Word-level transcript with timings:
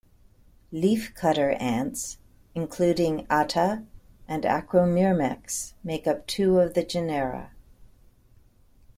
Leafcutter 0.73 1.55
ants, 1.61 2.17
including 2.55 3.27
"Atta" 3.29 3.83
and 4.27 4.45
"Acromyrmex", 4.45 5.73
make 5.83 6.07
up 6.07 6.25
two 6.25 6.59
of 6.59 6.73
the 6.73 6.83
genera. 6.83 7.51